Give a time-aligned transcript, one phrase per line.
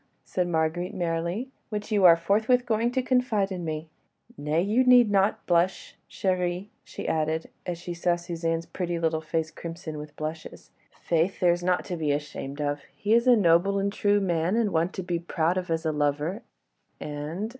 [0.25, 3.87] said Marguerite, merrily, "which you are forthwith going to confide to me.
[4.35, 9.51] Nay, you need not blush, chérie," she added, as she saw Suzanne's pretty little face
[9.51, 10.71] crimson with blushes.
[11.03, 12.81] "Faith, there's naught to be ashamed of!
[12.97, 15.91] He is a noble and true man, and one to be proud of as a
[15.91, 16.41] lover,
[16.99, 17.49] and